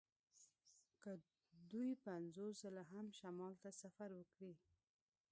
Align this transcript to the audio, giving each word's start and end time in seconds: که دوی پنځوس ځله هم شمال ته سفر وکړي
که 1.01 1.11
دوی 1.71 1.89
پنځوس 2.05 2.53
ځله 2.61 2.83
هم 2.91 3.07
شمال 3.19 3.53
ته 3.63 3.69
سفر 3.81 4.09
وکړي 4.15 4.53